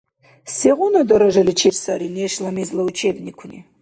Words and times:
Сегъуна 0.55 1.03
даражаличир 1.09 1.73
сари 1.83 2.09
нешла 2.17 2.49
мезла 2.57 2.81
учебникуни? 2.91 3.59